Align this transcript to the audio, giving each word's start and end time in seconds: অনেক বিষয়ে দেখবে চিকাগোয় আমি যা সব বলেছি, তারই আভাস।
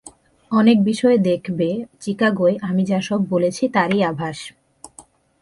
অনেক 0.51 0.77
বিষয়ে 0.83 1.17
দেখবে 1.29 1.69
চিকাগোয় 1.99 2.55
আমি 2.61 2.81
যা 2.85 2.99
সব 3.01 3.21
বলেছি, 3.29 3.63
তারই 3.67 3.99
আভাস। 4.03 4.39